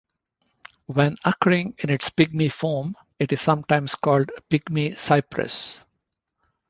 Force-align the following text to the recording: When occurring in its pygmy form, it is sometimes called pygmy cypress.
When 0.87 1.17
occurring 1.23 1.75
in 1.77 1.91
its 1.91 2.09
pygmy 2.09 2.51
form, 2.51 2.95
it 3.19 3.31
is 3.33 3.39
sometimes 3.41 3.93
called 3.93 4.31
pygmy 4.49 4.97
cypress. 4.97 5.85